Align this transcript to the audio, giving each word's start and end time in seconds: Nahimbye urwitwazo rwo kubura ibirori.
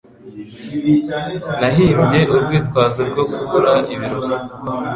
Nahimbye 1.59 2.19
urwitwazo 2.35 3.01
rwo 3.09 3.23
kubura 3.31 3.73
ibirori. 3.93 4.35